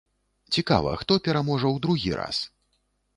[0.57, 2.41] Цікава, хто пераможа ў другі раз?